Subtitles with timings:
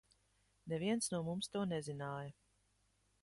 [0.71, 2.35] Neviens no mums to nezināja.